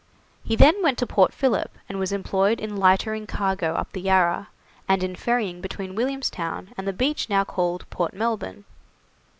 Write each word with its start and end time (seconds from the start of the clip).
He 0.43 0.55
then 0.55 0.81
went 0.81 0.97
to 0.97 1.05
Port 1.05 1.31
Philip, 1.31 1.77
and 1.87 1.99
was 1.99 2.11
employed 2.11 2.59
in 2.59 2.75
lightering 2.75 3.27
cargo 3.27 3.75
up 3.75 3.91
the 3.91 4.01
Yarra, 4.01 4.47
and 4.89 5.03
in 5.03 5.15
ferrying 5.15 5.61
between 5.61 5.93
Williamstown 5.93 6.73
and 6.75 6.87
the 6.87 6.91
beach 6.91 7.29
now 7.29 7.43
called 7.43 7.87
Port 7.91 8.15
Melbourne. 8.15 8.63